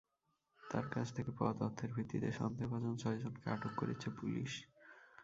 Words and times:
তাঁর 0.63 0.85
কাছ 0.89 1.07
থেকে 1.13 1.31
পাওয়া 1.31 1.53
তথ্যের 1.59 1.91
ভিত্তিতে 1.93 2.29
সন্দেহভাজন 2.31 2.93
ছয়জনকে 2.97 3.47
আটক 3.49 3.73
করেছে 3.77 4.07
পুলিশ। 4.19 4.51